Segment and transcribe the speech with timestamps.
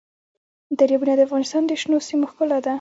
[0.79, 2.69] دریابونه د افغانستان د شنو سیمو ښکلا ده.